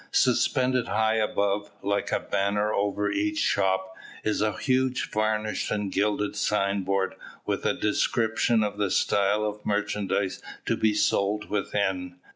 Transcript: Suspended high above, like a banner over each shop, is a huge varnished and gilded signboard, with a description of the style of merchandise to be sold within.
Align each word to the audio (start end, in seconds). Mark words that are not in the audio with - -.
Suspended 0.09 0.87
high 0.87 1.17
above, 1.17 1.69
like 1.83 2.11
a 2.11 2.19
banner 2.19 2.73
over 2.73 3.11
each 3.11 3.37
shop, 3.37 3.93
is 4.23 4.41
a 4.41 4.57
huge 4.57 5.07
varnished 5.11 5.69
and 5.69 5.91
gilded 5.91 6.35
signboard, 6.35 7.13
with 7.45 7.67
a 7.67 7.75
description 7.75 8.63
of 8.63 8.79
the 8.79 8.89
style 8.89 9.45
of 9.45 9.63
merchandise 9.63 10.41
to 10.65 10.75
be 10.75 10.95
sold 10.95 11.51
within. 11.51 12.15